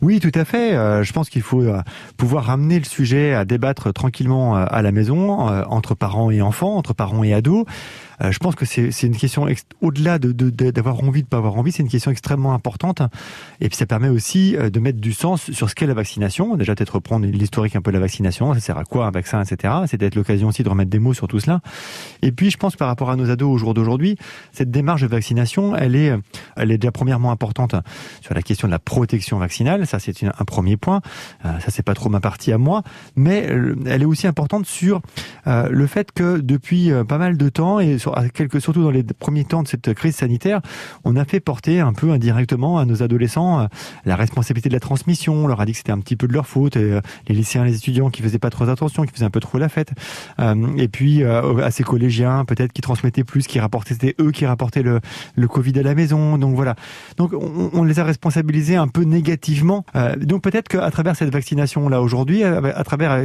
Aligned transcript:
Oui, 0.00 0.20
tout 0.20 0.30
à 0.34 0.44
fait. 0.44 0.76
Euh, 0.76 1.02
je 1.02 1.12
pense 1.12 1.28
qu'il 1.28 1.42
faut 1.42 1.62
euh, 1.62 1.82
pouvoir 2.16 2.44
ramener 2.44 2.78
le 2.78 2.84
sujet 2.84 3.34
à 3.34 3.44
débattre 3.44 3.92
tranquillement 3.92 4.56
euh, 4.56 4.64
à 4.68 4.80
la 4.80 4.92
maison, 4.92 5.40
entre 5.40 5.96
parents 5.96 6.30
et 6.30 6.40
enfants, 6.40 6.76
entre 6.76 6.94
parents 6.94 7.24
et 7.24 7.34
ados. 7.34 7.64
Euh, 8.22 8.32
je 8.32 8.38
pense 8.38 8.54
que 8.54 8.64
c'est 8.64 9.02
une 9.02 9.16
question 9.16 9.46
au-delà 9.80 10.18
de 10.18 10.32
d'avoir 10.32 10.96
de, 10.96 11.06
envie 11.06 11.22
de 11.22 11.28
pas 11.28 11.36
avoir 11.36 11.56
envie, 11.56 11.72
c'est 11.72 11.82
une 11.82 11.88
question 11.88 12.10
extrêmement 12.10 12.54
importante. 12.54 13.02
Et 13.60 13.68
puis 13.68 13.76
ça 13.76 13.86
permet 13.86 14.08
aussi 14.08 14.56
euh, 14.56 14.70
de 14.70 14.80
mettre 14.80 15.00
du 15.00 15.12
sens 15.12 15.50
sur 15.50 15.70
ce 15.70 15.74
qu'est 15.74 15.86
la 15.86 15.94
vaccination. 15.94 16.56
Déjà 16.56 16.74
peut-être 16.74 16.96
reprendre 16.96 17.26
l'historique 17.26 17.76
un 17.76 17.80
peu 17.80 17.90
de 17.90 17.96
la 17.96 18.00
vaccination, 18.00 18.54
ça 18.54 18.60
sert 18.60 18.78
à 18.78 18.84
quoi 18.84 19.06
un 19.06 19.10
vaccin, 19.10 19.42
etc. 19.42 19.74
C'est 19.86 19.98
peut-être 19.98 20.14
l'occasion 20.14 20.48
aussi 20.48 20.62
de 20.62 20.68
remettre 20.68 20.90
des 20.90 20.98
mots 20.98 21.14
sur 21.14 21.28
tout 21.28 21.40
cela. 21.40 21.60
Et 22.22 22.32
puis 22.32 22.50
je 22.50 22.56
pense 22.56 22.76
par 22.76 22.88
rapport 22.88 23.10
à 23.10 23.16
nos 23.16 23.30
ados 23.30 23.50
au 23.50 23.58
jour 23.58 23.74
d'aujourd'hui, 23.74 24.16
cette 24.52 24.70
démarche 24.70 25.02
de 25.02 25.06
vaccination, 25.06 25.76
elle 25.76 25.96
est, 25.96 26.12
est 26.56 26.78
déjà 26.78 26.92
premièrement 26.92 27.30
importante 27.30 27.74
sur 28.20 28.34
la 28.34 28.42
question 28.42 28.68
de 28.68 28.72
la 28.72 28.78
protection 28.78 29.38
vaccinale. 29.38 29.86
Ça 29.86 29.98
c'est 29.98 30.24
un 30.24 30.44
premier 30.44 30.76
point. 30.76 31.00
Euh, 31.44 31.58
ça 31.60 31.70
c'est 31.70 31.82
pas 31.82 31.94
trop 31.94 32.08
ma 32.08 32.20
partie 32.20 32.52
à 32.52 32.58
moi, 32.58 32.82
mais 33.16 33.48
elle 33.86 34.02
est 34.02 34.06
aussi 34.06 34.26
importante 34.26 34.66
sur 34.66 35.00
le 35.46 35.86
fait 35.86 36.12
que 36.12 36.38
depuis 36.38 36.90
pas 37.08 37.18
mal 37.18 37.36
de 37.36 37.48
temps 37.48 37.80
et 37.80 37.98
sur 37.98 38.07
surtout 38.58 38.82
dans 38.82 38.90
les 38.90 39.02
premiers 39.02 39.44
temps 39.44 39.62
de 39.62 39.68
cette 39.68 39.94
crise 39.94 40.16
sanitaire, 40.16 40.60
on 41.04 41.16
a 41.16 41.24
fait 41.24 41.40
porter 41.40 41.80
un 41.80 41.92
peu 41.92 42.10
indirectement 42.10 42.78
à 42.78 42.84
nos 42.84 43.02
adolescents 43.02 43.60
euh, 43.60 43.66
la 44.04 44.16
responsabilité 44.16 44.68
de 44.68 44.74
la 44.74 44.80
transmission. 44.80 45.34
On 45.34 45.46
leur 45.46 45.60
a 45.60 45.66
dit 45.66 45.72
que 45.72 45.78
c'était 45.78 45.92
un 45.92 46.00
petit 46.00 46.16
peu 46.16 46.26
de 46.26 46.32
leur 46.32 46.46
faute. 46.46 46.76
Et, 46.76 46.80
euh, 46.80 47.00
les 47.28 47.34
lycéens, 47.34 47.64
les 47.64 47.76
étudiants 47.76 48.10
qui 48.10 48.22
faisaient 48.22 48.38
pas 48.38 48.50
trop 48.50 48.68
attention, 48.68 49.04
qui 49.04 49.12
faisaient 49.12 49.24
un 49.24 49.30
peu 49.30 49.40
trop 49.40 49.58
la 49.58 49.68
fête. 49.68 49.92
Euh, 50.40 50.54
et 50.76 50.88
puis 50.88 51.24
à 51.24 51.70
ces 51.70 51.82
collégiens, 51.82 52.44
peut-être 52.44 52.72
qui 52.72 52.80
transmettaient 52.80 53.24
plus, 53.24 53.46
qui 53.46 53.60
rapportaient, 53.60 53.94
c'était 53.94 54.14
eux 54.20 54.30
qui 54.30 54.46
rapportaient 54.46 54.82
le, 54.82 55.00
Covid 55.48 55.78
à 55.78 55.82
la 55.82 55.94
maison. 55.94 56.38
Donc 56.38 56.54
voilà. 56.54 56.76
Donc 57.16 57.32
on, 57.32 57.70
on 57.72 57.84
les 57.84 57.98
a 57.98 58.04
responsabilisés 58.04 58.76
un 58.76 58.88
peu 58.88 59.02
négativement. 59.02 59.84
donc 60.18 60.42
peut-être 60.42 60.68
qu'à 60.68 60.90
travers 60.90 61.16
cette 61.16 61.32
vaccination 61.32 61.88
là 61.88 62.02
aujourd'hui, 62.02 62.44
à, 62.44 62.84
travers 62.84 63.24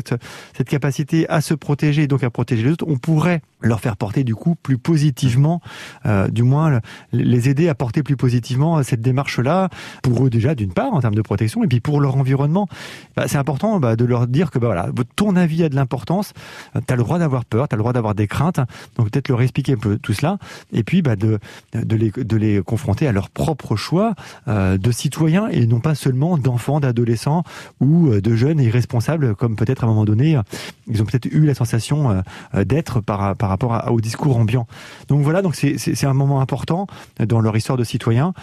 cette 0.55 0.70
capacité 0.70 1.27
à 1.29 1.41
se 1.41 1.54
protéger, 1.54 2.07
donc 2.07 2.24
à 2.24 2.29
protéger 2.29 2.63
les 2.63 2.72
autres, 2.72 2.85
on 2.88 2.98
pourrait 2.98 3.41
leur 3.64 3.80
faire 3.80 3.98
porter 3.98 4.24
du 4.24 4.36
coup 4.36 4.56
plus 4.56 4.78
positivement, 4.78 5.62
euh, 6.06 6.28
du 6.28 6.44
moins 6.44 6.80
les 7.12 7.50
aider 7.50 7.70
à 7.70 7.76
porter 7.76 8.04
plus 8.04 8.18
positivement 8.18 8.84
cette 8.84 9.02
démarche-là, 9.02 9.70
pour 10.02 10.26
eux 10.26 10.30
déjà 10.30 10.54
d'une 10.56 10.74
part 10.74 10.94
en 10.94 11.00
termes 11.00 11.16
de 11.16 11.22
protection, 11.22 11.64
et 11.64 11.68
puis 11.68 11.80
pour 11.80 12.02
leur 12.02 12.18
environnement, 12.18 12.68
bah, 13.16 13.28
c'est 13.28 13.38
important 13.38 13.80
bah, 13.80 13.96
de 13.96 14.06
leur 14.06 14.28
dire 14.28 14.52
que 14.52 14.60
bah, 14.60 14.68
voilà, 14.68 14.90
ton 15.16 15.36
avis 15.36 15.64
a 15.64 15.70
de 15.70 15.76
l'importance, 15.76 16.34
tu 16.74 16.94
as 16.94 16.96
le 16.96 17.04
droit 17.04 17.20
d'avoir 17.20 17.46
peur, 17.46 17.68
tu 17.68 17.76
as 17.76 17.78
le 17.78 17.82
droit 17.82 17.94
d'avoir 17.94 18.16
des 18.16 18.28
craintes, 18.28 18.60
donc 18.98 19.10
peut-être 19.10 19.30
leur 19.30 19.41
expliquer 19.41 19.74
un 19.74 19.78
peu 19.78 19.98
tout 19.98 20.14
cela, 20.14 20.38
et 20.72 20.84
puis 20.84 21.02
bah, 21.02 21.16
de, 21.16 21.40
de, 21.74 21.96
les, 21.96 22.12
de 22.12 22.38
les 22.38 22.62
confronter 22.62 23.08
à 23.08 23.12
leur 23.12 23.30
propre 23.30 23.76
choix 23.76 24.14
euh, 24.48 24.78
de 24.78 24.91
citoyens, 24.91 25.48
et 25.48 25.66
non 25.66 25.80
pas 25.80 25.96
seulement 25.96 26.38
d'enfants, 26.38 26.80
d'adolescents 26.80 27.44
ou 27.80 28.10
euh, 28.10 28.22
de 28.22 28.36
jeunes 28.36 28.60
irresponsables, 28.60 29.36
comme 29.36 29.56
peut-être 29.56 29.84
à 29.84 29.88
un 29.88 29.90
moment 29.90 30.06
donné, 30.06 30.40
ils 30.88 31.02
ont 31.02 31.06
peut-être 31.06 31.26
eu 31.26 31.46
la 31.46 31.54
sensation 31.54 32.24
d'être 32.54 33.02
par, 33.02 33.36
par 33.36 33.50
rapport 33.54 33.91
au 33.91 34.01
discours 34.01 34.37
ambiant. 34.37 34.68
Donc 35.07 35.21
voilà, 35.21 35.41
donc 35.41 35.55
c'est 35.55 36.05
un 36.05 36.13
moment 36.13 36.41
important 36.41 36.87
dans 37.20 37.40
leur 37.40 37.55
histoire 37.55 37.77
de 37.77 37.84
citoyen. 37.84 38.34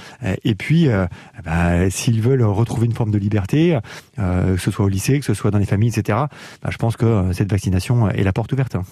Et 0.44 0.54
puis, 0.54 0.88
euh, 0.88 1.06
bah, 1.44 1.90
s'ils 1.90 2.20
veulent 2.20 2.42
retrouver 2.42 2.86
une 2.86 2.94
forme 2.94 3.10
de 3.10 3.18
liberté, 3.18 3.78
euh, 4.18 4.54
que 4.54 4.60
ce 4.60 4.70
soit 4.70 4.84
au 4.84 4.88
lycée, 4.88 5.18
que 5.18 5.24
ce 5.24 5.34
soit 5.34 5.50
dans 5.50 5.58
les 5.58 5.66
familles, 5.66 5.90
etc., 5.90 6.18
bah, 6.62 6.70
je 6.70 6.76
pense 6.76 6.96
que 6.96 7.06
euh, 7.06 7.32
cette 7.32 7.50
vaccination 7.50 8.08
est 8.10 8.22
la 8.22 8.32
porte 8.32 8.52
ouverte. 8.52 8.76